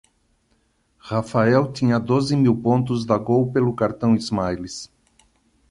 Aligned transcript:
Rafael 0.99 1.71
tinha 1.71 1.99
doze 1.99 2.35
mil 2.35 2.59
pontos 2.59 3.05
da 3.05 3.19
Gol 3.19 3.51
pelo 3.51 3.71
cartão 3.75 4.15
Smiles. 4.15 4.91